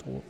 [0.00, 0.22] Intro.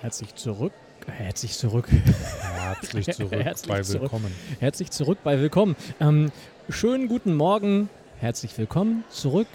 [0.00, 0.72] Herzlich zurück.
[1.06, 1.88] Herzlich zurück.
[2.84, 4.02] Herzlich zurück Herzlich bei zurück.
[4.02, 4.32] Willkommen.
[4.60, 5.74] Herzlich zurück bei Willkommen.
[6.00, 6.30] Ähm,
[6.68, 7.88] schönen guten Morgen.
[8.20, 9.46] Herzlich willkommen zurück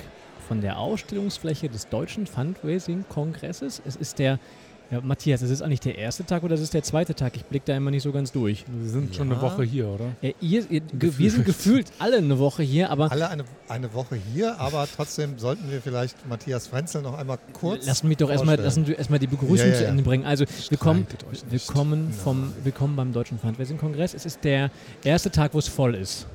[0.48, 3.84] von der Ausstellungsfläche des Deutschen Fundraising-Kongresses.
[3.86, 4.40] Es ist der,
[4.92, 7.36] ja, Matthias, es ist eigentlich der erste Tag oder es ist der zweite Tag?
[7.36, 8.66] Ich blicke da immer nicht so ganz durch.
[8.68, 9.34] Wir sind schon Ja.
[9.36, 10.06] eine Woche hier, oder?
[10.22, 14.18] Ja, ihr, ihr, wir sind gefühlt alle eine Woche hier, aber Alle eine, eine Woche
[14.34, 17.86] hier, aber trotzdem sollten wir vielleicht Matthias Frenzel noch einmal kurz.
[17.86, 19.86] lassen mich doch erstmal, lassen wir erstmal die Begrüßung Ja, ja, zu.
[19.86, 20.26] Ende bringen.
[20.26, 21.06] Also willkommen,
[21.50, 24.16] willkommen, vom, willkommen beim Deutschen Fundraising-Kongress.
[24.16, 24.72] Es ist der
[25.04, 26.26] erste Tag, wo es voll ist.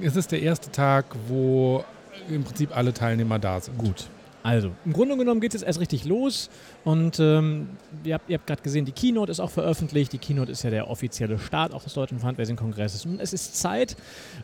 [0.00, 1.84] Es ist der erste Tag, wo
[2.30, 3.76] im Prinzip alle Teilnehmer da sind.
[3.78, 4.06] Gut.
[4.48, 6.48] Also, im Grunde genommen geht es jetzt erst richtig los
[6.82, 7.68] und ähm,
[8.02, 10.10] ihr habt, habt gerade gesehen, die Keynote ist auch veröffentlicht.
[10.14, 13.04] Die Keynote ist ja der offizielle Start auch des Deutschen Fundraising-Kongresses.
[13.04, 13.94] Und es ist Zeit,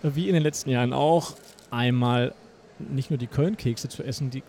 [0.02, 1.33] wie in den letzten Jahren auch,
[1.70, 2.34] einmal
[2.78, 4.42] nicht nur die Köln-Kekse zu essen, die,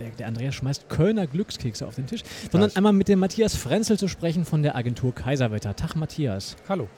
[0.00, 3.98] der, der Andreas schmeißt Kölner Glückskekse auf den Tisch, sondern einmal mit dem Matthias Frenzel
[3.98, 5.76] zu sprechen von der Agentur Kaiserwetter.
[5.76, 6.56] Tag, Matthias.
[6.70, 6.88] Hallo.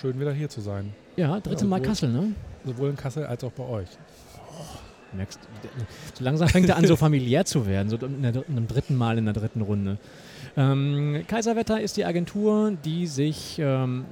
[0.00, 0.94] Schön wieder hier zu sein.
[1.16, 2.32] Ja, dritte Ja, Mal Kassel, ne?
[2.64, 3.88] Sowohl in Kassel als auch bei euch.
[3.90, 5.40] Du merkst,
[6.14, 8.96] so langsam fängt er an, so familiär zu werden, so in der, in einem dritten
[8.96, 9.98] Mal in der dritten Runde.
[10.56, 14.04] Ähm, Kaiserwetter ist die Agentur, die sich ähm,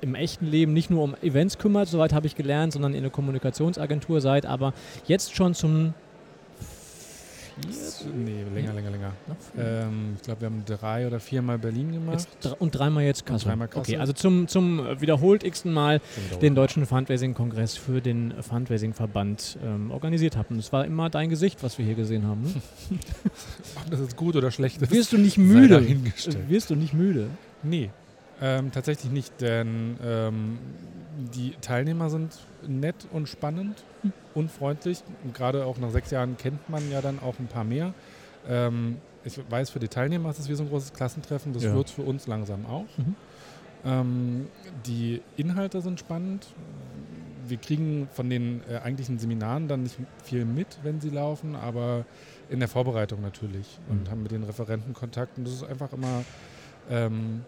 [0.00, 3.10] im echten Leben nicht nur um Events kümmert, soweit habe ich gelernt, sondern ihr eine
[3.10, 4.72] Kommunikationsagentur seid, aber
[5.06, 5.94] jetzt schon zum
[7.66, 9.12] vierten, Nee, länger, länger, länger.
[9.26, 9.36] noch?
[9.58, 12.28] Ähm, ich glaube, wir haben drei oder viermal Berlin gemacht.
[12.42, 13.48] jetzt und dreimal jetzt Kassel.
[13.48, 13.80] dreimal Kassel.
[13.94, 16.00] Okay, also zum, zum wiederholt x-ten Mal
[16.40, 20.50] den Deutschen Fundraising-Kongress für den Fundraising-Verband ähm, organisiert habt.
[20.50, 22.42] Und es war immer dein Gesicht, was wir hier gesehen haben.
[22.42, 22.52] Ne?
[23.84, 25.84] Ob das jetzt gut oder schlecht ist, Wirst du nicht müde?
[26.48, 27.28] Wirst du nicht müde?
[27.62, 27.90] Nee,
[28.40, 30.58] ähm, tatsächlich nicht, denn ähm,
[31.34, 34.12] die Teilnehmer sind nett und spannend Hm.
[34.34, 35.02] und freundlich.
[35.24, 37.94] Und gerade auch nach sechs Jahren kennt man ja dann auch ein paar mehr.
[38.48, 41.52] Ähm, ich weiß, für die Teilnehmer ist es wie so ein großes Klassentreffen.
[41.52, 41.74] Das Ja.
[41.74, 42.86] wird für uns langsam auch.
[42.96, 43.16] Mhm.
[43.84, 44.46] Ähm,
[44.86, 46.46] die Inhalte sind spannend.
[47.46, 52.04] Wir kriegen von den äh, eigentlichen Seminaren dann nicht viel mit, wenn sie laufen, aber
[52.50, 54.10] in der Vorbereitung natürlich und Mhm.
[54.10, 55.38] haben mit den Referenten Kontakt.
[55.38, 56.24] Und das ist einfach immer
[56.90, 57.42] ähm,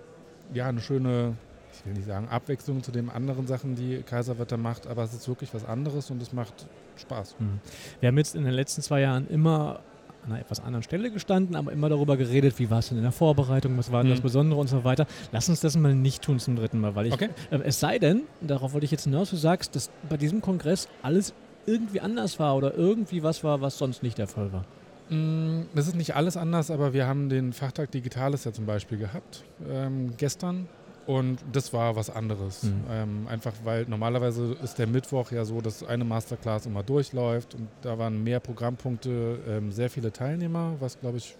[0.54, 1.34] ja, eine schöne,
[1.72, 5.28] ich will nicht sagen Abwechslung zu den anderen Sachen, die Kaiserwetter macht, aber es ist
[5.28, 6.66] wirklich was anderes und es macht
[6.96, 7.36] Spaß.
[7.38, 7.60] Hm.
[8.00, 9.80] Wir haben jetzt in den letzten zwei Jahren immer
[10.24, 13.04] an einer etwas anderen Stelle gestanden, aber immer darüber geredet, wie war es denn in
[13.04, 14.24] der Vorbereitung, was war denn das Mhm.
[14.24, 15.06] Besondere und so weiter.
[15.32, 17.30] Lass uns das mal nicht tun zum dritten Mal, weil ich, Okay.
[17.50, 20.88] äh, es sei denn, darauf wollte ich jetzt hinaus, du sagst, dass bei diesem Kongress
[21.02, 21.32] alles
[21.64, 24.64] irgendwie anders war oder irgendwie was war, was sonst nicht der Fall war.
[25.10, 28.98] Mm, Es ist nicht alles anders, aber wir haben den Fachtag Digitales ja zum Beispiel
[28.98, 30.68] gehabt ähm, gestern
[31.06, 32.62] und das war was anderes.
[32.64, 32.84] Mhm.
[32.90, 37.68] Ähm, einfach weil normalerweise ist der Mittwoch ja so, dass eine Masterclass immer durchläuft und
[37.82, 41.34] da waren mehr Programmpunkte, ähm, sehr viele Teilnehmer, was glaube ich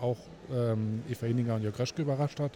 [0.00, 0.18] auch
[0.52, 2.52] ähm, Eva Eninger und Jörg Reschke überrascht hat.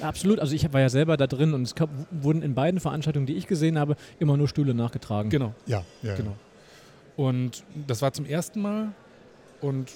[0.00, 3.26] Absolut, also ich war ja selber da drin und es gab, wurden in beiden Veranstaltungen,
[3.26, 5.28] die ich gesehen habe, immer nur Stühle nachgetragen.
[5.30, 5.54] Genau.
[5.66, 6.36] Ja, ja, Genau.
[7.16, 8.92] Und das war zum ersten Mal
[9.60, 9.90] und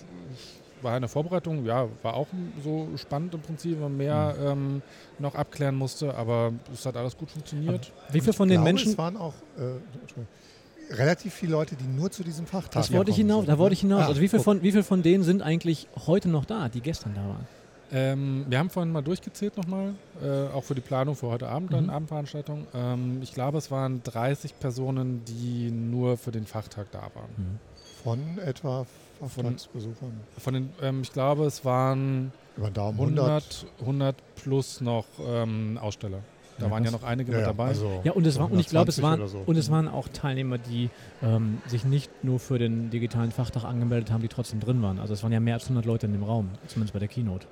[0.83, 2.29] war in der Vorbereitung, ja, war auch
[2.65, 4.81] so spannend im Prinzip, weil man mehr ähm,
[5.19, 7.93] noch abklären musste, aber es hat alles gut funktioniert.
[8.11, 11.85] Wie viel von Ich den glaube, Menschen, Es waren auch äh, relativ viele Leute, die
[11.85, 13.75] nur zu diesem Fachtag das wollte ich hinaus, sind, da wollte ne?
[13.75, 14.03] ich hinaus.
[14.03, 14.45] Ah, Also wie viel, guck.
[14.45, 17.47] von, wie viel von denen sind eigentlich heute noch da, die gestern da waren?
[17.93, 21.73] Ähm, wir haben vorhin mal durchgezählt nochmal, äh, auch für die Planung für heute Abend,
[21.73, 21.91] dann Mhm.
[21.91, 22.67] Abendveranstaltung.
[22.73, 27.59] Ähm, ich glaube, es waren 30 Personen, die nur für den Fachtag da waren.
[28.05, 28.87] Von etwa
[29.29, 30.13] Fachtagsbesuchern.
[30.39, 33.27] Von den, ähm, ich glaube, es waren Über Daumen 100.
[33.27, 36.21] 100, 100 plus noch ähm, Aussteller.
[36.59, 37.65] Da Ja, waren ja noch einige Ja, mit dabei.
[37.69, 39.51] also Ja, und, es war, und ich glaube, es 120 waren, so.
[39.51, 40.91] und es waren auch Teilnehmer, die
[41.23, 44.99] ähm, sich nicht nur für den digitalen Fachtag angemeldet haben, die trotzdem drin waren.
[44.99, 47.47] Also es waren ja mehr als 100 Leute in dem Raum, zumindest bei der Keynote.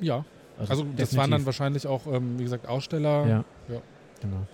[0.00, 0.24] ja,
[0.68, 3.26] also das waren dann wahrscheinlich auch, ähm, wie gesagt, Aussteller.
[3.26, 3.44] Ja.
[3.74, 3.80] Ja.
[4.20, 4.46] Genau.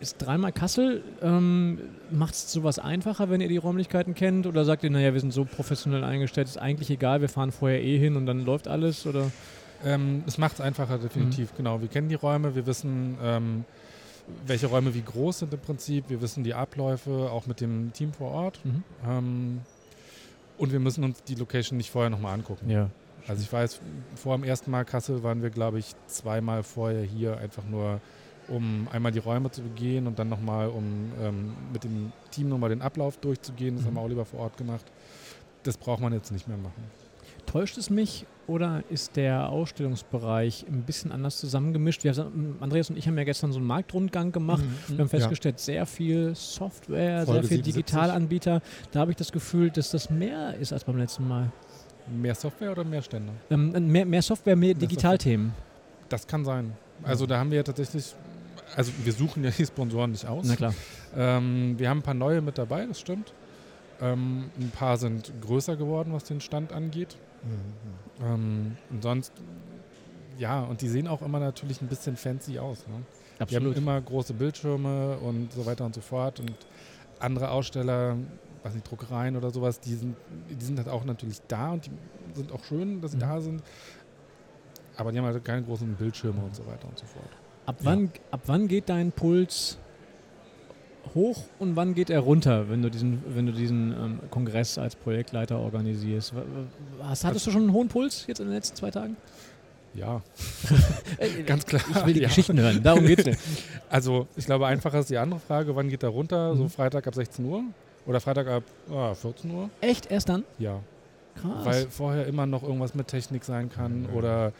[0.00, 1.80] Ist dreimal Kassel, ähm,
[2.12, 4.46] macht es sowas einfacher, wenn ihr die Räumlichkeiten kennt?
[4.46, 7.82] Oder sagt ihr, naja, wir sind so professionell eingestellt, ist eigentlich egal, wir fahren vorher
[7.82, 9.06] eh hin und dann läuft alles?
[9.06, 9.30] Oder?
[9.84, 11.02] Ähm, es macht es einfacher, Mhm.
[11.02, 11.54] definitiv.
[11.56, 13.64] Genau, wir kennen die Räume, wir wissen, ähm,
[14.46, 18.12] welche Räume wie groß sind im Prinzip, wir wissen die Abläufe, auch mit dem Team
[18.12, 18.60] vor Ort.
[18.64, 18.82] Mhm.
[19.08, 19.60] Ähm,
[20.58, 22.70] und wir müssen uns die Location nicht vorher nochmal angucken.
[22.70, 22.90] Ja.
[23.26, 23.80] Also ich weiß,
[24.14, 28.00] vor dem ersten Mal Kassel waren wir, glaube ich, zweimal vorher hier einfach nur
[28.48, 32.70] um einmal die Räume zu begehen und dann nochmal, um ähm, mit dem Team nochmal
[32.70, 33.74] den Ablauf durchzugehen.
[33.76, 33.88] Das Mhm.
[33.88, 34.84] haben wir auch lieber vor Ort gemacht.
[35.64, 36.82] Das braucht man jetzt nicht mehr machen.
[37.46, 42.04] Täuscht es mich oder ist der Ausstellungsbereich ein bisschen anders zusammengemischt?
[42.04, 44.62] Wir, haben- Andreas und ich haben ja gestern so einen Marktrundgang gemacht.
[44.88, 44.96] Mhm.
[44.96, 47.74] Wir haben festgestellt, sehr viel Software, Folge sehr viel 77.
[47.74, 48.60] Digitalanbieter.
[48.92, 51.50] Da habe ich das Gefühl, dass das mehr ist als beim letzten Mal.
[52.10, 53.32] Mehr Software oder mehr Stände?
[53.50, 55.52] Ähm, mehr, mehr Software, mehr Digitalthemen.
[56.08, 56.72] Das kann sein.
[57.02, 58.14] Also da haben wir ja tatsächlich,
[58.76, 60.46] also wir suchen ja die Sponsoren nicht aus.
[60.48, 60.74] Na klar.
[61.16, 63.32] Ähm, wir haben ein paar neue mit dabei, das stimmt.
[64.00, 67.16] Ähm, ein paar sind größer geworden, was den Stand angeht.
[67.42, 68.24] Mhm.
[68.24, 69.32] Ähm, und sonst,
[70.38, 72.86] ja, und die sehen auch immer natürlich ein bisschen fancy aus.
[72.86, 72.94] Ne?
[72.94, 73.76] Die haben Absolut.
[73.76, 76.40] immer große Bildschirme und so weiter und so fort.
[76.40, 76.54] Und
[77.20, 78.16] andere Aussteller,
[78.62, 80.16] was nicht, Druckereien oder sowas, die sind,
[80.50, 81.90] die sind halt auch natürlich da und die
[82.34, 83.20] sind auch schön, dass sie Mhm.
[83.22, 83.62] da sind.
[84.96, 87.30] Aber die haben halt keine großen Bildschirme und so weiter und so fort.
[87.68, 89.76] Ab wann, ab wann geht dein Puls
[91.14, 94.96] hoch und wann geht er runter, wenn du diesen, wenn du diesen ähm, Kongress als
[94.96, 96.32] Projektleiter organisierst?
[97.02, 99.18] Hast, hattest du schon einen hohen Puls jetzt in den letzten zwei Tagen?
[99.92, 100.22] Ja,
[101.46, 101.82] ganz klar.
[101.90, 102.28] Ich will die ja.
[102.28, 103.38] Geschichten hören, darum geht's nicht.
[103.90, 106.56] Also, ich glaube, einfacher ist die andere Frage, wann geht er runter?
[106.56, 106.70] So Mhm.
[106.70, 107.64] Freitag ab 16 Uhr
[108.06, 109.68] oder Freitag ab ah, 14 Uhr?
[109.82, 110.44] Echt erst dann?
[110.58, 110.80] Ja,
[111.34, 111.64] Krass.
[111.66, 114.14] weil vorher immer noch irgendwas mit Technik sein kann Mhm.
[114.14, 114.52] oder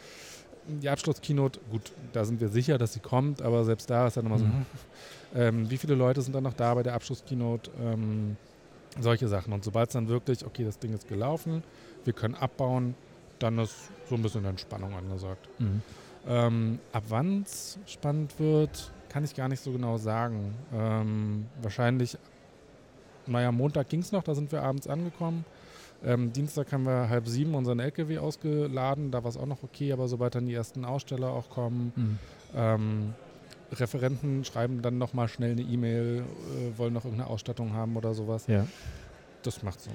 [0.69, 4.25] die Abschlusskeynote, gut, da sind wir sicher, dass sie kommt, aber selbst da ist dann
[4.25, 4.65] immer so, Mhm.
[5.35, 7.71] ähm, wie viele Leute sind dann noch da bei der Abschlusskeynote?
[7.81, 8.37] Ähm,
[8.99, 9.53] solche Sachen.
[9.53, 11.63] Und sobald es dann wirklich, okay, das Ding ist gelaufen,
[12.05, 12.95] wir können abbauen,
[13.37, 13.75] dann ist
[14.09, 15.47] so ein bisschen Entspannung angesagt.
[15.59, 15.81] Mhm.
[16.27, 20.53] Ähm, ab wann es spannend wird, kann ich gar nicht so genau sagen.
[20.73, 22.17] Ähm, wahrscheinlich,
[23.25, 25.45] naja, Montag ging es noch, da sind wir abends angekommen.
[26.03, 29.91] Ähm, Dienstag haben wir halb sieben unseren LKW ausgeladen, da war es auch noch okay,
[29.91, 32.19] aber sobald dann die ersten Aussteller auch kommen, Mhm.
[32.55, 33.13] ähm,
[33.71, 36.23] Referenten schreiben dann nochmal schnell eine E-Mail,
[36.73, 38.47] äh, wollen noch irgendeine Ausstattung haben oder sowas.
[38.47, 38.65] Ja.
[39.43, 39.89] Das macht so.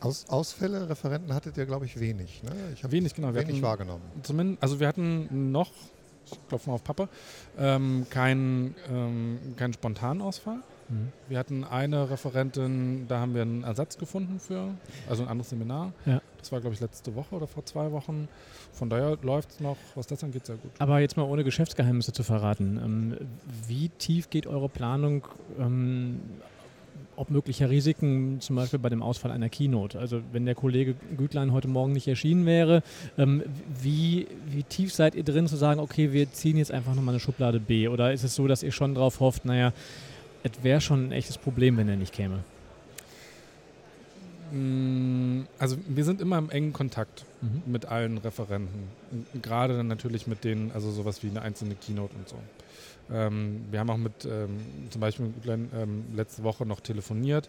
[0.00, 2.42] Aus, Ausfälle, Referenten hattet ihr, glaube ich, wenig.
[2.44, 2.50] Ne?
[2.74, 3.28] Ich habe Wenig, genau.
[3.28, 4.02] Wir wenig hatten- wahrgenommen.
[4.22, 5.70] Zumindest, also wir hatten noch,
[6.30, 7.08] ich klopfe mal auf Pappe,
[7.58, 10.58] ähm, keinen ähm, keinen Spontanausfall.
[10.88, 11.12] Mhm.
[11.28, 14.74] Wir hatten eine Referentin, da haben wir einen Ersatz gefunden für,
[15.08, 15.92] also ein anderes Seminar.
[16.04, 16.20] Ja.
[16.38, 18.28] Das war, glaube ich, letzte Woche oder vor zwei Wochen.
[18.72, 20.70] Von daher läuft es noch, was das angeht, sehr gut.
[20.78, 23.16] Aber jetzt mal ohne Geschäftsgeheimnisse zu verraten, ähm,
[23.66, 25.26] wie tief geht eure Planung
[25.58, 26.20] ähm,
[27.16, 29.98] ob möglicher Risiken, zum Beispiel bei dem Ausfall einer Keynote?
[29.98, 32.82] Also wenn der Kollege Gütlein heute Morgen nicht erschienen wäre,
[33.18, 33.42] ähm,
[33.82, 37.20] wie, wie tief seid ihr drin zu sagen, okay, wir ziehen jetzt einfach nochmal eine
[37.20, 37.88] Schublade B?
[37.88, 39.72] Oder ist es so, dass ihr schon drauf hofft, naja,
[40.42, 42.44] es wäre schon ein echtes Problem, wenn er nicht käme?
[44.52, 47.62] Mm, Also wir sind immer im engen Kontakt Mhm.
[47.66, 48.88] mit allen Referenten.
[49.42, 52.36] Gerade dann natürlich mit denen, also sowas wie eine einzelne Keynote und so.
[53.12, 54.58] Ähm, wir haben auch mit ähm,
[54.90, 57.48] zum Beispiel mit Glenn ähm, letzte Woche noch telefoniert.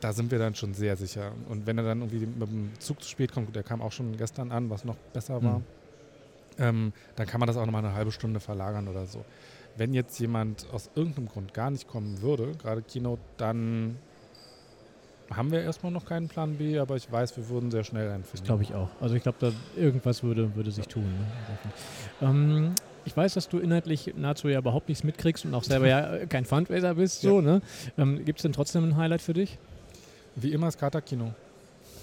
[0.00, 1.32] Da sind wir dann schon sehr sicher.
[1.48, 4.16] Und wenn er dann irgendwie mit dem Zug zu spät kommt, der kam auch schon
[4.16, 5.64] gestern an, was noch besser war, Mhm.
[6.58, 9.24] ähm, dann kann man das auch nochmal eine halbe Stunde verlagern oder so.
[9.76, 13.96] Wenn jetzt jemand aus irgendeinem Grund gar nicht kommen würde, gerade Keynote, dann
[15.30, 18.24] haben wir erstmal noch keinen Plan B, aber ich weiß, wir würden sehr schnell einen
[18.24, 18.46] finden.
[18.46, 18.88] Glaube ich auch.
[19.00, 21.02] Also ich glaube, da irgendwas würde, würde sich tun.
[21.02, 22.28] Ne?
[22.28, 22.74] Ähm,
[23.04, 26.44] ich weiß, dass du inhaltlich nahezu ja überhaupt nichts mitkriegst und auch selber ja kein
[26.44, 27.20] Fundraiser bist.
[27.20, 27.60] So, ne?
[27.98, 29.58] ähm, Gibt es denn trotzdem ein Highlight für dich?
[30.36, 31.32] Wie immer das Kata-Kino.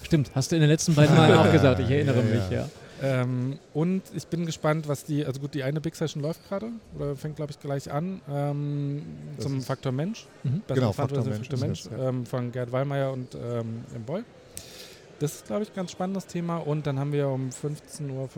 [0.02, 1.80] Stimmt, hast du in den letzten beiden Malen auch gesagt.
[1.80, 2.34] Ich erinnere Ja, ja.
[2.34, 2.68] mich, ja.
[3.04, 6.68] Ähm, und ich bin gespannt, was die, also gut, die eine Big Session läuft gerade
[6.96, 9.02] oder fängt, glaube ich, gleich an ähm,
[9.38, 10.26] zum Faktor Mensch.
[10.42, 10.62] Mhm.
[10.68, 12.08] Genau, Faktor Faktor Mensch, Mensch das, ja.
[12.08, 14.22] ähm, von Gerd Wallmeier und ähm, im Boy.
[15.20, 16.58] Das ist, glaube ich, ein ganz spannendes Thema.
[16.58, 18.28] Und dann haben wir um 15.45 Uhr,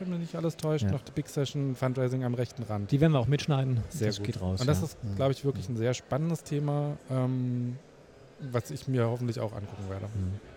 [0.00, 0.90] wenn mich nicht alles täuscht, Ja.
[0.92, 2.90] noch die Big Session Fundraising am rechten Rand.
[2.90, 3.82] Die werden wir auch mitschneiden.
[3.88, 4.26] Sehr das gut.
[4.26, 4.60] geht raus.
[4.60, 4.84] Und das ja.
[4.86, 7.76] ist, glaube ich, wirklich ein sehr spannendes Thema, ähm,
[8.52, 10.06] was ich mir hoffentlich auch angucken werde.
[10.06, 10.51] Mhm.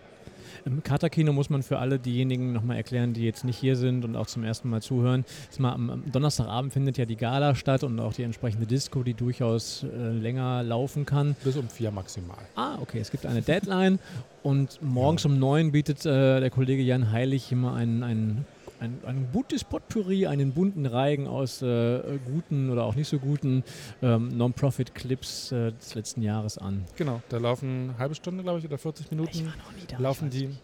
[0.66, 4.16] Im Katerkino muss man für alle diejenigen nochmal erklären, die jetzt nicht hier sind und
[4.16, 5.26] auch zum ersten Mal zuhören.
[5.58, 9.84] Mal am, Donnerstagabend findet ja die Gala statt und auch die entsprechende Disco, die durchaus
[9.84, 11.36] äh, länger laufen kann.
[11.44, 12.38] Bis um vier maximal.
[12.56, 14.00] Ah, okay, es gibt eine Deadline
[14.44, 18.46] und morgens um neun bietet äh, der Kollege Jan Heilig immer einen, einen,
[18.80, 23.64] ein, ein buntes Potpourri, einen bunten Reigen aus äh, guten oder auch nicht so guten
[24.02, 26.86] ähm, Non-Profit-Clips äh, des letzten Jahres an.
[26.96, 29.86] Genau, da laufen eine halbe Stunde, glaube ich, oder 40 Ich Minuten war noch nie
[29.88, 30.48] da, laufen ich die.
[30.48, 30.62] nicht.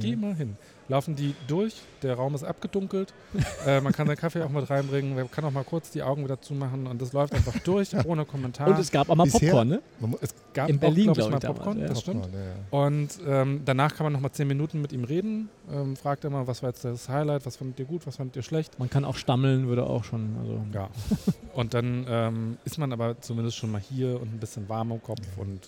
[0.00, 0.56] Geh mal hin.
[0.88, 3.14] Laufen die durch, der Raum ist abgedunkelt,
[3.66, 6.24] äh, man kann seinen Kaffee auch mit reinbringen, man kann auch mal kurz die Augen
[6.24, 8.68] wieder zumachen und das läuft einfach durch, ohne Kommentar.
[8.68, 9.82] Und es gab auch mal Bisher- Popcorn, ne?
[10.00, 11.86] Man es gab in auch, Berlin, glaub glaub mal ich, damals, Popcorn, ja.
[11.88, 12.22] das stimmt.
[12.24, 12.48] Popcorn, ja,
[12.80, 12.86] ja.
[12.86, 16.30] Und ähm, danach kann man noch mal zehn Minuten mit ihm reden, ähm, fragt er
[16.30, 18.78] mal, was war jetzt das Highlight, was fandet ihr gut, was fandet ihr schlecht.
[18.78, 20.36] Man kann auch stammeln, würde auch schon.
[20.40, 20.90] Also Ja.
[21.54, 25.02] und dann ähm, ist man aber zumindest schon mal hier und ein bisschen warm im
[25.02, 25.60] Kopf und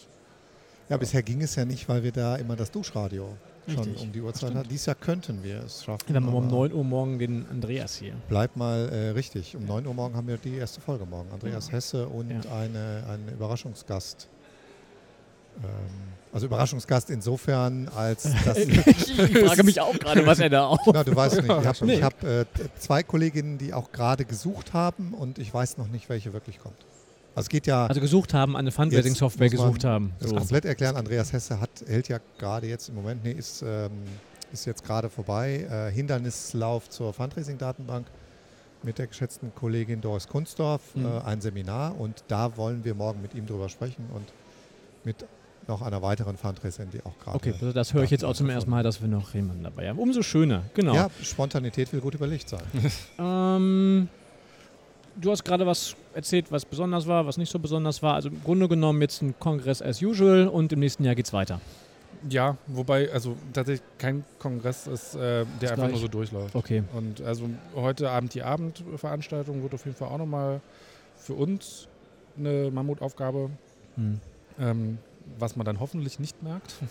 [0.91, 3.29] Ja, bisher ging es ja nicht, weil wir da immer das Duschradio
[3.69, 4.03] schon Richtig.
[4.03, 4.69] um die Uhrzeit hatten.
[4.69, 6.03] Dieses Jahr könnten wir es schaffen.
[6.09, 8.15] wir haben um aber 9 Uhr morgen den Andreas hier.
[8.29, 9.57] Bleibt mal äh, richtig.
[9.57, 11.31] Um 9 Uhr morgen haben wir die erste Folge morgen.
[11.33, 12.39] Andreas Hesse und Ja.
[12.53, 14.29] eine, einen Überraschungsgast.
[15.63, 15.69] Ähm,
[16.33, 18.59] also Überraschungsgast insofern, als dass...
[18.59, 18.79] ich
[19.39, 20.87] frage mich auch gerade, was er da auch.
[20.93, 21.47] Na, du weißt nicht.
[21.49, 22.03] Ich habe Nee.
[22.03, 22.45] hab, äh,
[22.79, 26.77] zwei Kolleginnen, die auch gerade gesucht haben und ich weiß noch nicht, welche wirklich kommt.
[27.37, 30.13] Also geht ja, Also gesucht haben, eine Fundraising-Software gesucht haben.
[30.19, 30.37] das So.
[30.37, 30.97] komplett erklären.
[30.97, 33.91] Andreas Hesse hat, hält ja gerade jetzt im Moment, nee, ist, ähm,
[34.53, 35.67] ist jetzt gerade vorbei.
[35.71, 38.07] Äh, Hindernislauf zur Fundraising-Datenbank
[38.83, 41.05] mit der geschätzten Kollegin Doris Kunstdorf, Mhm.
[41.07, 44.25] äh, ein Seminar und da wollen wir morgen mit ihm drüber sprechen und
[45.05, 45.17] mit
[45.69, 47.37] noch einer weiteren Fundraiserin, die auch gerade.
[47.37, 49.89] Okay, also das höre ich jetzt auch zum ersten Mal, dass wir noch jemanden dabei
[49.89, 49.99] haben.
[49.99, 50.95] Umso schöner, genau.
[50.95, 52.63] Ja, Spontanität will gut überlegt sein.
[53.19, 54.09] Ähm,
[55.21, 58.15] du hast gerade was erzählt, was besonders war, was nicht so besonders war.
[58.15, 61.61] Also im Grunde genommen jetzt ein Kongress as usual und im nächsten Jahr geht's weiter.
[62.29, 66.55] ja, wobei, also tatsächlich kein Kongress ist, äh, der Ist einfach nur so durchläuft.
[66.55, 66.83] Okay.
[66.95, 70.61] Und also heute Abend die Abendveranstaltung wird auf jeden Fall auch nochmal
[71.17, 71.89] für uns
[72.39, 73.51] eine Mammutaufgabe,
[73.97, 74.21] Hm.
[74.61, 74.99] ähm,
[75.39, 76.75] was man dann hoffentlich nicht merkt.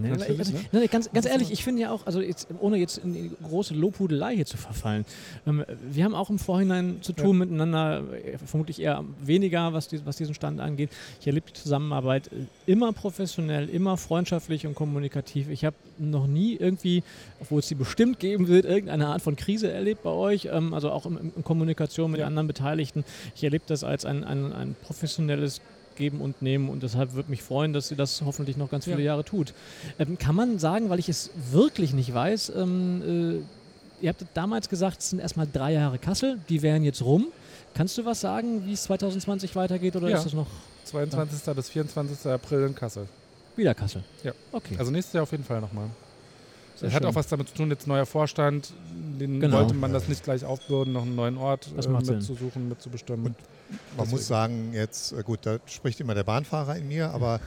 [0.00, 0.60] Nee, also, ne?
[0.72, 3.74] nee, ganz, ganz ehrlich, ich finde ja auch, also jetzt, ohne jetzt in die große
[3.74, 5.04] Lobhudelei hier zu verfallen,
[5.46, 10.04] ähm, wir haben auch im Vorhinein zu tun miteinander, äh, vermutlich eher weniger, was, die,
[10.06, 10.90] was diesen Stand angeht.
[11.20, 15.48] Ich erlebe die Zusammenarbeit äh, immer professionell, immer freundschaftlich und kommunikativ.
[15.48, 17.02] Ich habe noch nie irgendwie,
[17.40, 20.90] obwohl es sie bestimmt geben wird, irgendeine Art von Krise erlebt bei euch, ähm, also
[20.90, 22.26] auch in, in Kommunikation mit Ja.
[22.26, 23.04] anderen Beteiligten.
[23.34, 25.60] Ich erlebe das als ein, ein, ein professionelles
[26.00, 28.96] Geben und Nehmen und deshalb würde mich freuen, dass sie das hoffentlich noch ganz viele
[28.98, 29.04] Ja.
[29.12, 29.54] Jahre tut.
[30.00, 33.42] Ähm, kann man sagen, weil ich es wirklich nicht weiß, ähm,
[34.00, 37.26] äh, ihr habt damals gesagt, es sind erstmal drei Jahre Kassel, die wären jetzt rum.
[37.74, 40.18] Kannst du was sagen, wie es 2020 weitergeht oder Ja.
[40.18, 40.48] ist es noch
[40.86, 41.54] 22.
[41.54, 42.26] bis 24.
[42.32, 43.06] April in Kassel.
[43.56, 44.02] wieder Kassel?
[44.24, 44.32] Ja.
[44.52, 44.74] Okay.
[44.78, 45.86] Also nächstes Jahr auf jeden Fall nochmal.
[46.82, 47.10] Es hat schön.
[47.10, 48.72] auch was damit zu tun, jetzt neuer Vorstand,
[49.20, 49.58] den Genau.
[49.60, 53.24] wollte man das nicht gleich aufbürden, noch einen neuen Ort Das äh, mitzusuchen, mitzubestimmen.
[53.24, 53.34] Man
[53.96, 54.10] Deswegen.
[54.10, 57.40] muss sagen, jetzt, äh, gut, da spricht immer der Bahnfahrer in mir, aber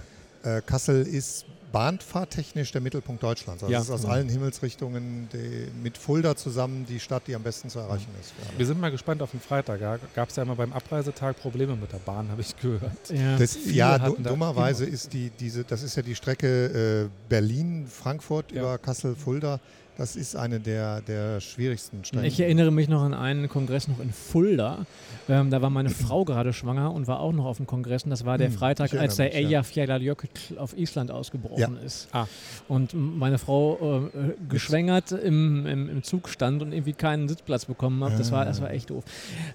[0.43, 3.63] äh, Kassel ist bahnfahrtechnisch der Mittelpunkt Deutschlands.
[3.63, 3.79] Also Ja.
[3.79, 4.13] es ist aus genau.
[4.13, 8.31] allen Himmelsrichtungen die, mit Fulda zusammen die Stadt, die am besten zu erreichen ist.
[8.31, 8.57] für alle.
[8.59, 9.81] Wir sind mal gespannt auf den Freitag.
[9.81, 9.97] Ja.
[10.15, 13.09] Gab es ja immer beim Abreisetag Probleme mit der Bahn, habe ich gehört.
[13.09, 13.37] ja.
[13.37, 18.51] Das, ja, da dummerweise immer- ist die, diese, das ist ja die Strecke äh, Berlin-Frankfurt
[18.51, 18.61] Ja.
[18.61, 19.59] über Kassel-Fulda.
[19.97, 22.25] Das ist eine der, der schwierigsten Strecken.
[22.25, 24.85] Ich erinnere mich noch an einen Kongress noch in Fulda.
[25.29, 28.03] Ähm, da war meine Frau gerade schwanger und war auch noch auf dem Kongress.
[28.03, 29.39] Und das war der Hm, Freitag, als der mich, ja.
[29.47, 32.07] Eyjafjallajökull auf Island ausgebrochen ist.
[32.11, 32.25] Ah.
[32.67, 37.65] Und meine Frau äh, äh, geschwängert im, im, im Zug stand und irgendwie keinen Sitzplatz
[37.65, 38.19] bekommen hat.
[38.19, 39.03] Das war, das war echt doof.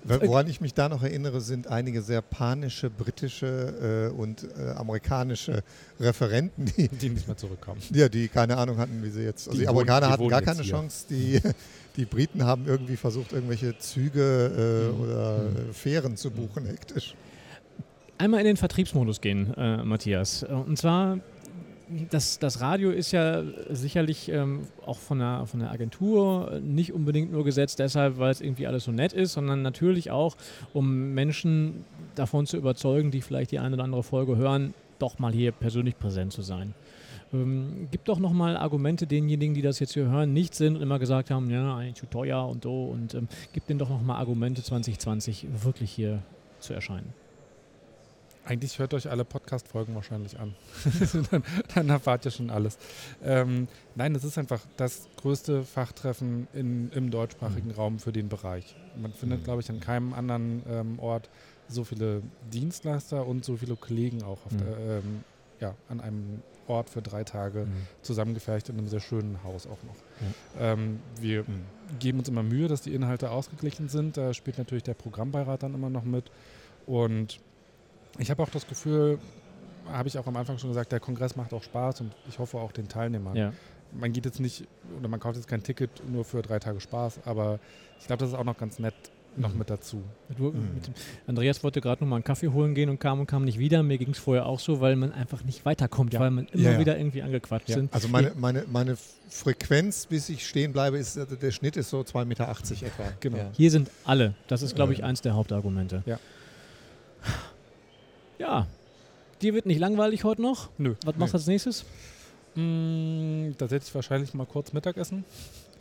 [0.04, 4.70] Wo- Woran ich mich da noch erinnere, sind einige sehr panische britische äh, und äh,
[4.76, 5.62] amerikanische
[6.00, 7.80] Referenten, die, Die nicht mehr zurückkommen.
[7.92, 9.48] ja, die keine Ahnung hatten, wie sie jetzt.
[9.48, 10.72] Also Die die, Amerikaner die hatten wohnen gar keine hier.
[10.72, 11.06] Chance.
[11.10, 11.40] Die,
[11.96, 15.00] die Briten haben irgendwie versucht, irgendwelche Züge äh, Mhm.
[15.00, 15.36] oder
[15.70, 17.14] äh, Fähren zu buchen, hektisch.
[18.18, 20.42] Einmal in den Vertriebsmodus gehen, äh, Matthias.
[20.42, 21.18] Und zwar,
[22.10, 27.30] das, das Radio ist ja sicherlich ähm, auch von der, von der Agentur nicht unbedingt
[27.32, 30.36] nur gesetzt deshalb, weil es irgendwie alles so nett ist, sondern natürlich auch,
[30.72, 31.84] um Menschen
[32.16, 35.96] davon zu überzeugen, die vielleicht die eine oder andere Folge hören, doch mal hier persönlich
[35.96, 36.74] präsent zu sein.
[37.32, 40.98] Ähm, gibt doch nochmal Argumente denjenigen, die das jetzt hier hören, nicht sind und immer
[40.98, 42.86] gesagt haben, ja, eigentlich zu teuer und so.
[42.86, 46.22] Und ähm, gibt denen doch nochmal Argumente 2020 wirklich hier
[46.60, 47.12] zu erscheinen.
[48.44, 50.54] Eigentlich hört euch alle Podcast-Folgen wahrscheinlich an.
[51.30, 51.42] dann,
[51.74, 52.78] dann erfahrt ihr schon alles.
[53.22, 58.74] Ähm, nein, es ist einfach das größte Fachtreffen in, im deutschsprachigen Raum für den Bereich.
[58.96, 59.44] Man findet, Mhm.
[59.44, 61.28] glaube ich, an keinem anderen ähm, Ort
[61.68, 64.56] so viele Dienstleister und so viele Kollegen auch Mhm.
[64.56, 65.24] der, ähm,
[65.60, 67.72] ja, an einem Ort für drei Tage Mhm.
[68.02, 69.96] zusammengefercht in einem sehr schönen Haus auch noch.
[70.60, 71.44] Ähm, wir
[71.98, 74.16] geben uns immer Mühe, dass die Inhalte ausgeglichen sind.
[74.16, 76.30] Da spielt natürlich der Programmbeirat dann immer noch mit.
[76.86, 77.40] Und
[78.18, 79.18] ich habe auch das Gefühl,
[79.90, 82.58] habe ich auch am Anfang schon gesagt, der Kongress macht auch Spaß und ich hoffe
[82.58, 83.36] auch den Teilnehmern.
[83.36, 83.52] Ja.
[83.92, 84.66] Man geht jetzt nicht
[84.98, 87.58] oder man kauft jetzt kein Ticket nur für drei Tage Spaß, aber
[87.98, 88.94] ich glaube, das ist auch noch ganz nett,
[89.40, 90.02] noch mit dazu.
[90.36, 90.74] Du, Mhm.
[90.74, 90.94] mit dem,
[91.26, 93.82] Andreas wollte gerade noch mal einen Kaffee holen gehen und kam und kam nicht wieder.
[93.82, 96.20] Mir ging es vorher auch so, weil man einfach nicht weiterkommt, Ja.
[96.20, 96.78] weil man immer Ja, ja.
[96.78, 97.76] wieder irgendwie angequatscht Ja.
[97.76, 97.92] sind.
[97.92, 98.96] Also meine, meine, meine
[99.28, 103.12] Frequenz, bis ich stehen bleibe, ist, also der Schnitt ist so 2,80 Meter etwa.
[103.20, 103.36] Genau.
[103.38, 103.50] Ja.
[103.56, 104.34] Hier sind alle.
[104.48, 105.04] Das ist, glaube ich, Ähm.
[105.06, 106.02] eins der Hauptargumente.
[106.06, 106.18] Ja.
[108.38, 108.66] Ja.
[109.42, 110.68] Dir wird nicht langweilig heute noch?
[110.78, 110.94] Nö.
[111.04, 111.84] Was machst du als nächstes?
[112.54, 115.24] Mm, da setze ich wahrscheinlich mal kurz Mittagessen.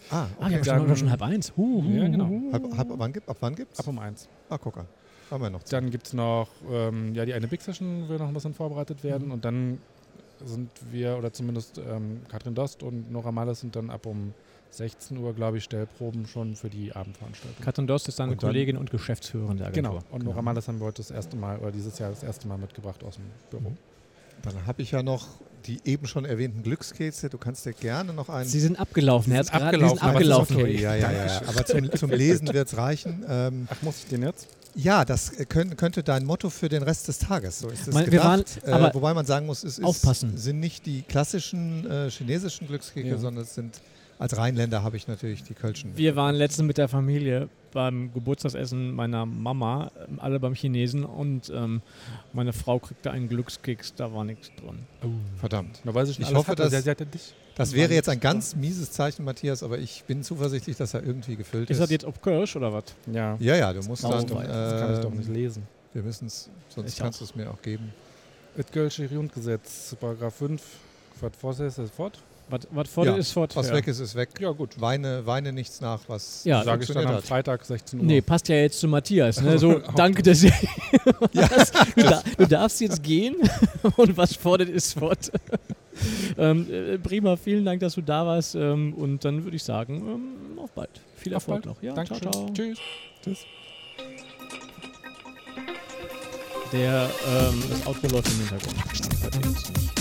[0.10, 0.56] Ah, Ah, okay.
[0.58, 1.54] ja, schon, dann- schon halb eins.
[1.58, 2.30] Huh, huh, Ja, genau.
[2.52, 3.80] Halb, halb, wann gibt, ab wann gibt's?
[3.80, 4.28] Ab um eins.
[4.50, 4.86] Ah, guck an.
[5.32, 5.82] Haben wir noch Zeit.
[5.84, 9.04] Dann gibt es noch ähm, ja, die eine Big Session, will noch ein bisschen vorbereitet
[9.04, 9.28] werden.
[9.28, 9.34] Mhm.
[9.34, 9.78] Und dann
[10.46, 14.34] sind wir, oder zumindest ähm, Katrin Dost und Nora Malles sind dann ab um
[14.70, 17.64] 16 Uhr, glaube ich, Stellproben schon für die Abendveranstaltung.
[17.64, 19.92] Katrin Dost ist deine Und dann- Kollegin und Geschäftsführerin der Agentur.
[20.00, 20.04] Genau.
[20.12, 22.58] Und Nora Malles haben wir heute das erste Mal, oder dieses Jahr das erste Mal
[22.58, 23.70] mitgebracht aus dem Büro.
[23.72, 23.78] Mhm.
[24.44, 25.28] Dann habe ich ja noch
[25.66, 27.30] die eben schon erwähnten Glückskekse.
[27.30, 28.48] Du kannst dir gerne noch einen.
[28.48, 29.32] Sie sind abgelaufen.
[29.34, 30.56] Er sind sind abgelaufen, abgelaufen.
[30.56, 31.26] aber Okay, ja, ja, ja.
[31.26, 31.42] ja.
[31.48, 33.26] Aber zum, zum Lesen wird es reichen.
[33.28, 34.48] Ähm, Ach, muss ich den jetzt?
[34.76, 37.60] ja, das äh, könnt, könnte dein Motto für den Rest des Tages.
[37.60, 38.24] So ist es gedacht.
[38.24, 40.38] waren- aber äh, wobei man sagen muss, es ist, aufpassen.
[40.38, 43.18] sind nicht die klassischen äh, chinesischen Glückskekse, Ja.
[43.18, 43.82] sondern es sind
[44.20, 45.96] als Rheinländer habe ich natürlich die Kölschen.
[45.96, 51.52] Wir waren letztens mit der Familie beim Geburtstagsessen meiner Mama, ähm, alle beim Chinesen und
[51.54, 51.82] ähm,
[52.34, 54.80] meine Frau kriegte einen Glückskeks, da war nichts drin.
[55.38, 55.82] Verdammt.
[55.84, 56.72] Da weiß ich Ich hoffe, dass-.
[57.56, 61.04] Das War wäre jetzt ein ganz mieses Zeichen, Matthias, aber ich bin zuversichtlich, dass er
[61.04, 61.82] irgendwie gefüllt Ist ist.
[61.84, 62.84] das jetzt auf Kirsch oder was?
[63.12, 64.28] Ja, ja, ja, du musst Das dann.
[64.28, 65.64] kann ich das kann ich doch ähm, nicht lesen.
[65.94, 67.92] Wir müssen es, sonst Ich kannst du es mir auch geben.
[68.56, 70.62] Das Kölsche Grundgesetz, Paragraph 5,
[71.42, 72.20] was ist fort.
[72.50, 73.56] Was, was vor Ja, ist fort.
[73.56, 73.75] Was ja.
[73.75, 74.30] weg ist, ist weg.
[74.39, 74.80] Ja, gut.
[74.80, 77.22] Weine, weine nichts nach, was Ja, Sage ich dann am.
[77.22, 78.06] Freitag 16 Uhr.
[78.06, 79.42] Nee, passt ja jetzt zu Matthias.
[79.42, 79.60] Ne?
[79.60, 80.54] So, danke, dass ihr.
[81.96, 83.36] Du, da, du darfst jetzt gehen
[83.98, 85.32] und was fordert ist fort.
[86.38, 88.56] ähm, äh, prima, vielen Dank, dass du da warst.
[88.56, 89.96] Ähm, und dann würde ich sagen,
[90.56, 90.89] ähm, auf bald.
[91.16, 91.75] Viel Auf Erfolg bald.
[91.75, 91.84] noch.
[91.84, 92.22] Ja, Dankeschön.
[92.22, 92.54] ciao, ciao.
[92.54, 92.77] Tschüss.
[93.24, 93.39] Tschüss.
[96.72, 99.97] Der, ähm, das Outro läuft im Hintergrund.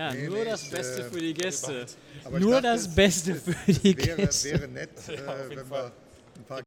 [0.00, 1.84] Ja, Nee, nur das Beste äh, für die Gäste.
[2.38, 4.52] Nur das Beste für die wäre, Gäste.
[4.52, 5.92] wäre nett, äh, wenn wir